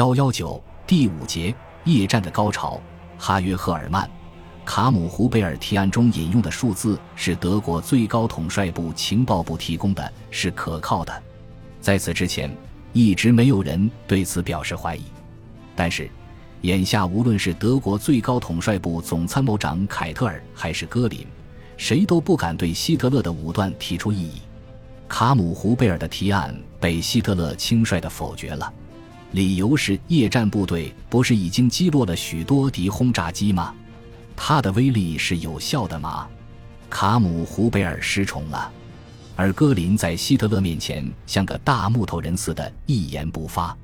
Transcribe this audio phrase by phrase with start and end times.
[0.00, 1.54] 幺幺九第五节
[1.84, 2.80] 夜战的高潮。
[3.18, 4.10] 哈约·赫尔曼、
[4.64, 11.22] 卡姆胡贝尔提案中引用的数字是德国最高统帅部情报部提供的，是可靠的。
[11.82, 12.50] 在此之前，
[12.94, 15.02] 一直没有人对此表示怀疑。
[15.76, 16.08] 但是，
[16.62, 21.26] 眼下无论是德国最高统帅部总参谋长凯特尔还是戈林，
[21.76, 24.40] 谁都不敢对希特勒的武断提出异议。
[25.06, 28.72] 卡姆胡贝尔的提案被希特勒轻率地否决了。
[29.32, 33.72] 理由是夜战部队不是已经击落了许多敌轰炸机吗？
[34.34, 36.28] 它的威力是有效的吗？
[36.88, 38.72] 卡姆胡贝尔失宠了，
[39.36, 43.76] 而戈林在希特勒面前像个大木头人似的，一言不发。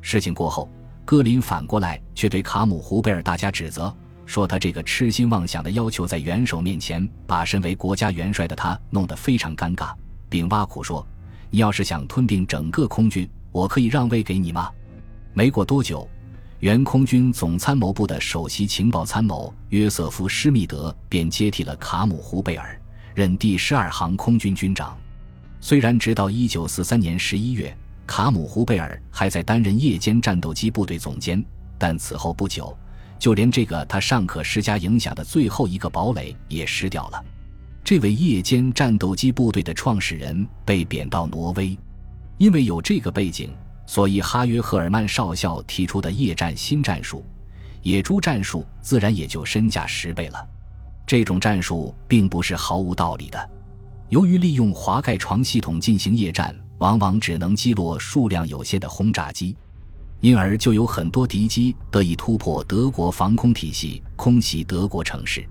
[0.00, 0.66] 事情过后，
[1.04, 3.94] 戈林反过来却对卡姆胡贝尔大加指责，
[4.24, 9.92] 说他这个痴心妄想的要求在元首面前把身为国家元帅的他弄得非常尴尬，
[10.30, 11.06] 并挖苦说
[11.50, 14.70] ：“你要是想吞并整个空军，我可以让位给你吗？”
[15.36, 16.08] 没过多久，
[16.60, 22.80] 原空军总参谋部的首席情报参谋约瑟夫·施密德便接替了卡姆胡贝尔，
[23.14, 24.96] 任第十二航空军军长。
[25.60, 31.44] 虽然直到1943年11月，卡姆胡贝尔还在担任夜间战斗机部队总监，
[31.76, 32.74] 但此后不久，
[33.18, 37.22] 就连这个他尚可施加影响的最后一个堡垒也失掉了。
[37.84, 41.76] 这位夜间战斗机部队的创始人被贬到挪威，
[42.38, 43.50] 因为有这个背景。
[43.86, 47.24] 所以，哈约·赫尔曼少校提出的夜战新战术——
[47.82, 50.46] 野猪战术，自然也就身价十倍了。
[51.06, 53.50] 这种战术并不是毫无道理的。
[54.08, 59.56] 由于利用滑盖床系统进行夜战，往往只能击落数量有限的轰炸机，
[60.20, 65.46] 因而就有很多敌机得以突破德国防空体系，空袭德国城市。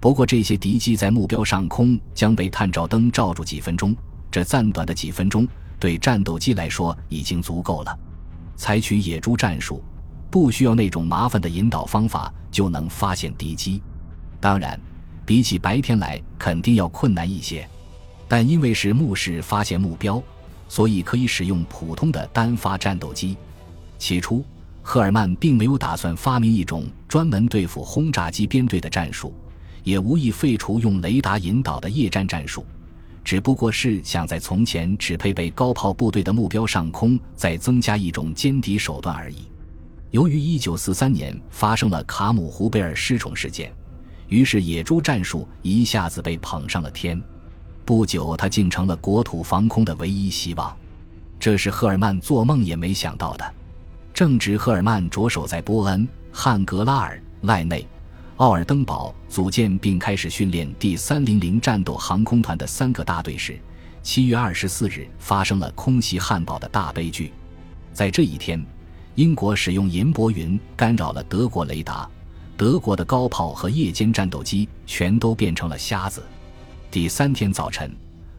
[0.00, 3.94] 不过，这些敌机在目标上空将被探照灯照住几分钟，
[4.30, 5.46] 这暂短的几分钟。
[5.78, 7.98] 对战斗机来说已经足够了。
[8.56, 9.82] 采取野猪战术，
[10.30, 13.80] 不需要那种麻烦的引导方法就能发现敌机。
[14.40, 14.78] 当然，
[15.24, 17.68] 比起白天来，肯定要困难一些。
[18.26, 20.22] 但因为是目视发现目标，
[20.68, 23.36] 所以可以使用普通的单发战斗机。
[23.98, 24.44] 起初，
[24.82, 29.34] 赫尔曼并没有打算发明一种专门对付轰炸机编队的战术，
[29.82, 32.66] 也无意废除用雷达引导的夜战战术。
[33.28, 39.46] 只不过是想在从前只配备高炮部队的目标上空再增加一种歼敌手段而已。
[40.12, 43.70] 由于1943年发生了卡姆胡贝尔失宠事件，
[44.28, 47.22] 于是野猪战术一下子被捧上了天。
[47.84, 50.74] 不久，他竟成了国土防空的唯一希望。
[51.38, 53.54] 这是赫尔曼做梦也没想到的。
[54.14, 57.86] 正值赫尔曼着手在波恩、汉格拉尔、赖内。
[58.38, 63.58] 奥尔登堡组建并开始训练第三零零战斗航空团的三个大队时，
[64.00, 67.32] 七月二十四日发生了空袭汉堡的大悲剧。
[67.92, 68.64] 在这一天，
[69.16, 72.08] 英国使用银箔云干扰了德国雷达，
[72.56, 76.22] 德国的高炮和夜间战斗机全都变成了瞎子。
[76.92, 77.92] 第三天早晨，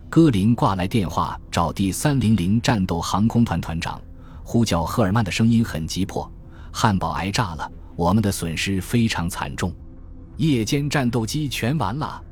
[0.09, 4.01] 戈林挂来电话找第三零零战斗航空团团长，
[4.45, 6.31] 呼叫赫尔曼的声音很急迫
[6.71, 9.69] ：“汉堡挨炸了，我们的损失非常惨重。”
[10.39, 12.23] 夜间战斗机全完了，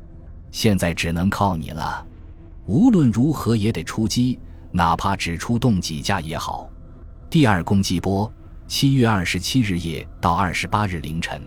[0.50, 2.08] 现在只能靠你了。
[2.66, 4.40] 无论如何也得出击，
[4.72, 6.70] 哪怕只出动几架也好。
[7.30, 8.32] 第二攻击波，
[8.66, 11.42] 七月二十七日夜到二十八日凌晨，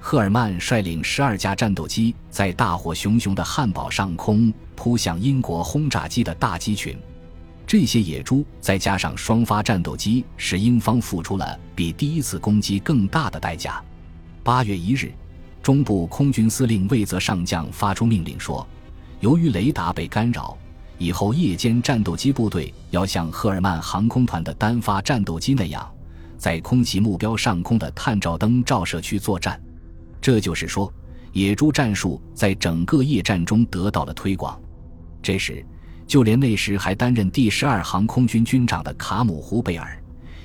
[0.00, 6.98] 赫尔曼率领十二架战斗机在大火熊熊的汉堡上空扑向英国轰炸机的大机群。
[7.64, 13.80] 这些野猪再加上双发战斗机，使英方付出了比第一次攻击更大的代价。
[14.42, 15.12] 八月一日。
[15.64, 18.68] 中部空军司令魏泽上将发出命令说
[19.20, 20.54] ：“由于雷达被干扰，
[20.98, 25.90] 以后夜间战斗机部队要像赫尔曼航空团的单发战斗机那样，
[26.36, 29.58] 在空袭目标上空的探照灯照射区作战。
[30.20, 30.92] 这就是说，
[31.32, 34.60] 野猪战术在整个夜战中得到了推广。
[35.22, 35.64] 这时，
[36.06, 39.98] 就连那时还担任第十二航空军军长的卡姆胡贝尔。”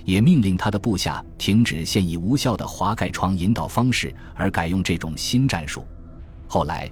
[0.09, 5.85] 也命令他的部下停止现已无效的滑盖窗引导方式，而改用这种新战术。
[6.47, 6.89] 后来，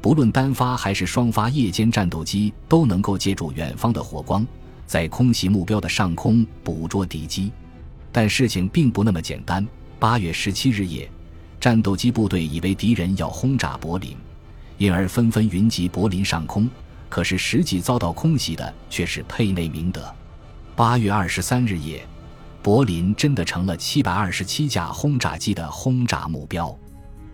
[0.00, 4.46] 不论单发还是双发夜间战斗机都能够借助远方的火光，
[4.86, 7.50] 在空袭目标的上空捕捉敌机。
[8.12, 9.66] 但事情并不那么简单。
[9.98, 11.10] 八月十七日夜，
[11.58, 14.16] 战斗机部队以为敌人要轰炸柏林，
[14.78, 16.70] 因而纷纷云集柏林上空。
[17.08, 20.08] 可是实际遭到空袭的却是佩内明德。
[20.76, 22.06] 八月二十三日夜。
[22.62, 26.76] 柏林真的成了七百二十七架轰炸机的轰炸目标。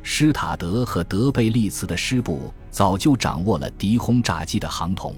[0.03, 5.15] 施塔德和德贝利茨的师部早就掌握了敌轰炸机的航统。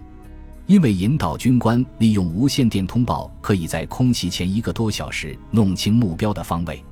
[0.67, 6.83] 因为引导军官利用无线电通报，可以在空袭前一个多小时弄清目标的方位。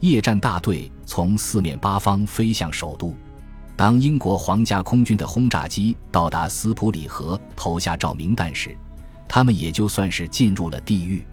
[0.00, 3.14] 夜战大队从四面八方飞向首都。
[3.76, 8.76] 当英国皇家空军的轰炸机到达斯普里河，投下照明弹时，
[9.26, 11.24] 他们也就算是进入了地狱。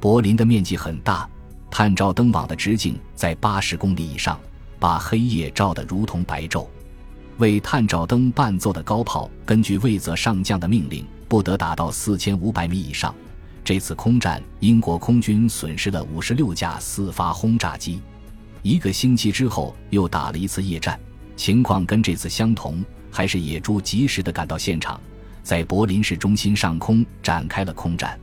[0.00, 1.28] 柏林的面积很大，
[1.70, 4.38] 探照灯网的直径在八十公里以上，
[4.78, 6.66] 把黑夜照得如同白昼。
[7.38, 11.04] 为探照灯伴奏的高炮，根据魏泽上将的命令。
[11.28, 13.12] 不得达到四千五百米以上。
[13.64, 18.00] 这次空战，英国空军损失了五十六架四发轰炸机。
[18.62, 20.96] 一个星期之后，又打了一次夜战，
[21.34, 25.00] 情况跟这次相同，还是野猪及时的赶到现场，
[25.42, 28.16] 在柏林市中心上空展开了空战。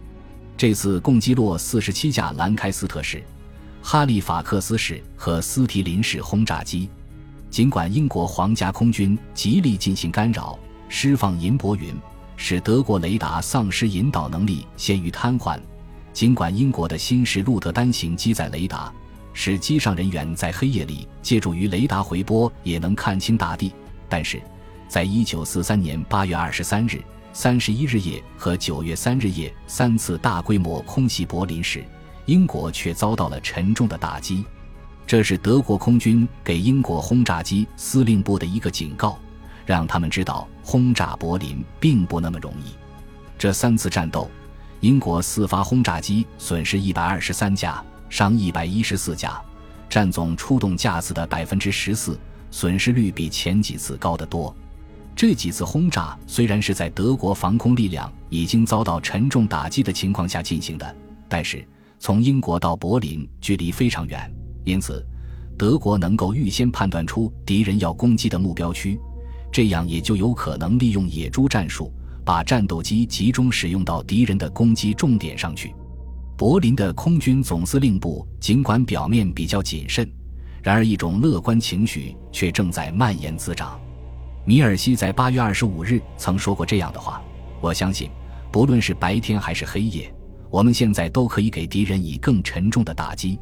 [0.56, 3.24] 这次共击落四十七架兰开斯特式、
[3.82, 6.90] 哈利法克斯式和斯提林式轰炸机。
[7.50, 10.58] 尽管英国皇家空军极力进行干扰，
[10.90, 11.94] 释放银箔云。
[12.36, 15.58] 使德国雷达丧失引导能力，陷于瘫痪。
[16.12, 18.92] 尽管英国的新式路德单型机载雷达
[19.34, 23.72] 使机上人员在黑夜里借助于雷达回波也能看清大地，
[24.10, 24.42] 但是，
[24.88, 27.02] 在一九四三年八月二十三日、
[27.34, 31.84] 三十一日夜和九月三日夜三次大规模空袭柏林时，
[32.28, 34.46] 英国却遭到了沉重的打击。
[35.08, 39.20] 这是德国空军给英国轰炸机司令部的一个警告。
[39.66, 42.76] 让他们知道轰炸柏林并不那么容易。
[43.38, 44.30] 这三次战斗，
[44.82, 49.42] 英国四发轰炸机损失一百二十三架，伤一百一十四架，
[49.90, 52.20] 占总出动架次的百分之十四，
[52.52, 54.54] 损失率比前几次高得多。
[55.16, 60.96] 这几次轰炸虽然是在德国防空力量已经遭到沉重打击的情况下进行的，
[61.30, 61.66] 但是
[62.00, 64.30] 从英国到柏林距离非常远，
[64.66, 65.06] 因此
[65.58, 69.00] 德国能够预先判断出敌人要攻击的目标区。
[69.52, 71.94] 这样也就有可能利用野猪战术，
[72.26, 75.74] 把战斗机集中使用到敌人的攻击重点上去。
[76.36, 80.12] 柏林的空军总司令部尽管表面比较谨慎，
[80.64, 83.80] 然而一种乐观情绪却正在蔓延滋长。
[84.46, 87.22] 米尔西在八月二十五日曾说过这样的话
[87.62, 88.10] ：“我相信，
[88.52, 90.14] 不论是白天还是黑夜，
[90.50, 93.40] 我们现在都可以给敌人以更沉重的打击。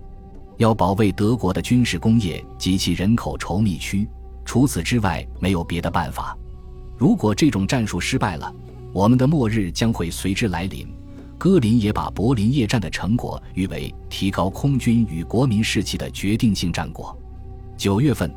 [0.57, 4.07] 要保卫德国的军事工业及其人口稠密区。”
[4.45, 6.37] 除此之外，没有别的办法。
[6.97, 8.53] 如果这种战术失败了，
[8.91, 10.87] 我们的末日将会随之来临。
[11.37, 17.17] 戈林也把柏林夜战的成果誉为提高空军与国民士气的决定性战果。
[17.77, 18.31] 九月份，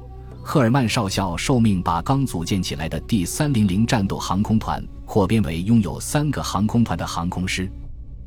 [0.47, 7.69] 赫尔曼少校受命把刚组建起来的第三零零战斗航空团扩编为拥有三个航空团的航空师，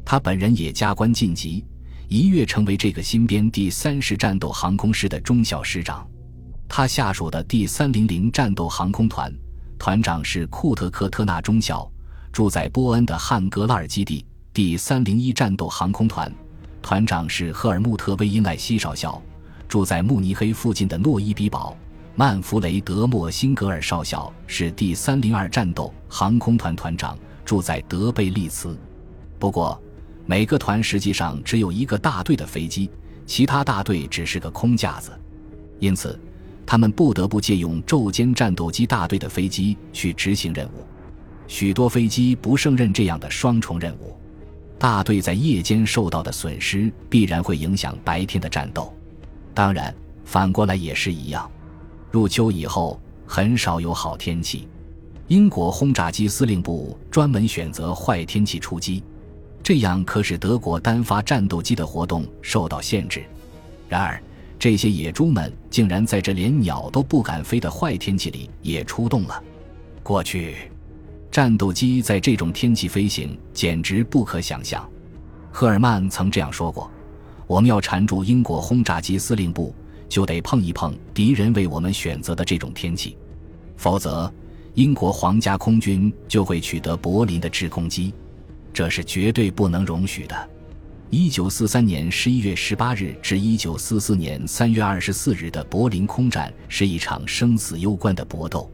[0.04, 1.64] 他本人也加官晋级，
[2.08, 6.06] 一跃成为这个新编第三十战斗航空师的中校师长。
[6.68, 9.32] 他下属的第三零零战斗航空团
[9.78, 11.90] 团长是库特科特纳中校，
[12.32, 16.34] 住在波恩的汉格拉尔基地；第三零一战斗航空团
[16.82, 19.22] 团长是赫尔穆特威因赖西少校，
[19.68, 21.77] 住在慕尼黑附近的诺伊比堡；
[22.20, 27.16] 曼弗雷德莫辛格尔少校是第三零二战斗航空团团长，
[27.46, 28.76] 住在德贝利茨。
[29.38, 29.80] 不过，
[30.26, 32.90] 每个团实际上只有一个大队的飞机，
[33.28, 35.12] 其他大队只是个空架子，
[35.78, 36.20] 因此。
[36.66, 40.84] 他们不得不借用昼间战斗机大队的飞机去执行任务，
[41.48, 44.18] 许多飞机不胜任这样的双重任务，
[44.80, 48.92] 大队在夜间受到的损失必然会影响白天的战斗。
[49.54, 51.50] 当然，反过来也是一样。
[52.10, 54.68] 入秋以后，很少有好天气，
[55.28, 59.04] 英国轰炸机司令部专门选择坏天气出击，
[59.62, 63.24] 这样可使德国单发战斗机的活动受到限制。
[63.90, 64.22] 然而，
[64.58, 69.44] 这些野猪们竟然在这连鸟都不敢飞的坏天气里也出动了。
[70.02, 70.56] 过去，
[71.30, 74.88] 战斗机在这种天气飞行简直不可想象。
[75.52, 76.90] 赫尔曼曾这样说过
[77.46, 79.76] ：“我们要缠住英国轰炸机司令部，
[80.10, 83.18] 就得碰一碰敌人为我们选择的这种天气，
[83.76, 84.32] 否则
[84.74, 88.14] 英国皇家空军就会取得柏林的制空机，
[88.74, 90.50] 这是绝对不能容许的。”
[91.10, 98.70] 一九四三年十一月十八日至一九四四年三月二十四日的柏林空战是一场生死攸关的搏斗。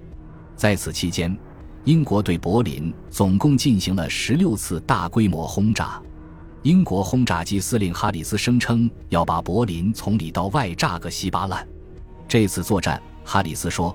[0.56, 1.38] 在此期间，
[1.84, 6.02] 英国对柏林总共进行了十六次大规模轰炸。
[6.64, 11.68] 英国轰炸机司令哈里斯声称要把柏林从里到外炸个稀巴烂。
[12.26, 13.94] 这次作战，哈里斯说：“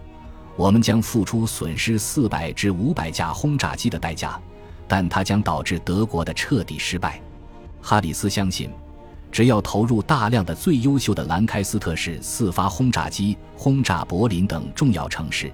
[0.54, 4.38] 我们将付出损失四百至五百架轰炸机的代价，
[4.86, 7.18] 但它将导致德国的彻底失败。”
[7.80, 8.68] 哈里斯相信，
[9.32, 15.50] 只要投入大量的最优秀的兰开斯特式四发轰炸机轰炸柏林等重要城市，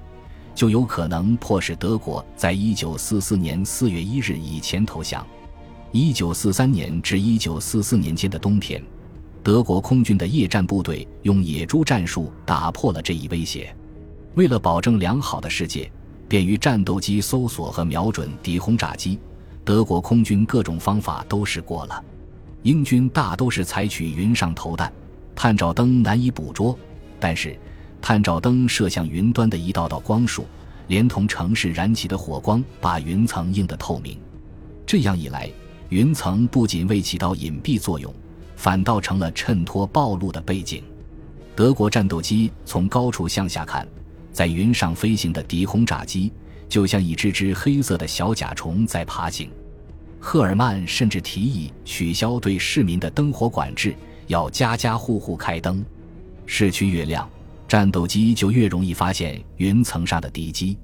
[0.52, 5.25] 就有可能迫使德国在一九四四年四月一日以前投降。
[5.96, 8.82] 一九四三年至一九四四年间的冬天，
[9.44, 13.72] 德国空军的夜战部队用野猪战术打破了这一威胁。
[14.34, 15.88] 为了保证良好的世界，
[16.26, 19.20] 便于战斗机搜索和瞄准敌轰炸机，
[19.64, 22.04] 德国空军各种方法都试过了。
[22.64, 24.92] 英军大都是采取云上投弹，
[25.32, 26.76] 探照灯难以捕捉，
[27.20, 27.56] 但是。
[28.02, 30.44] 探照灯射向云端的一道道光束，
[30.88, 34.18] 连同城市燃起的火光，把云层映得透明。
[34.84, 35.48] 这样一来，
[35.88, 38.12] 云层不仅未起到隐蔽作用，
[38.56, 40.82] 反倒成了衬托暴露的背景。
[41.54, 43.86] 德国战斗机从高处向下看，
[44.32, 46.32] 在云上飞行的敌轰炸机，
[46.68, 49.50] 就像一只只黑色的小甲虫在爬行。
[50.18, 53.94] 赫尔曼甚至提议取消对市民的灯火管制，
[54.26, 55.84] 要家家户户开灯。
[56.46, 57.28] 市区越亮。
[57.66, 60.76] 战斗机就越容易发现云层上的敌机，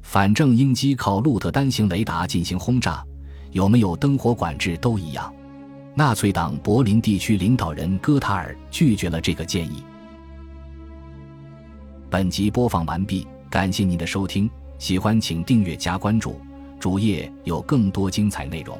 [0.00, 3.04] 反正英机靠路特单型雷达进行轰炸，
[3.52, 5.32] 有没有灯火管制都一样。
[5.94, 9.82] 纳粹党柏林地区领导人戈塔尔拒绝了这个建议。
[12.08, 16.40] 本集播放完毕，感谢您的收听，喜欢请订阅加关注，
[16.78, 18.78] 主页有更多精彩内容。